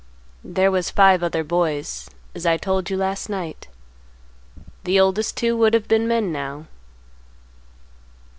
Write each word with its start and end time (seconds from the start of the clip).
"There 0.43 0.71
was 0.71 0.89
five 0.89 1.21
other 1.21 1.43
boys, 1.43 2.09
as 2.33 2.43
I 2.47 2.57
told 2.57 2.89
you 2.89 2.97
last 2.97 3.29
night. 3.29 3.67
The 4.83 4.99
oldest 4.99 5.37
two 5.37 5.55
would 5.57 5.75
have 5.75 5.87
been 5.87 6.07
men 6.07 6.31
now. 6.31 6.65